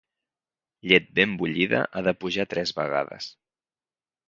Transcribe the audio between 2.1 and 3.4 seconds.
pujar tres vegades.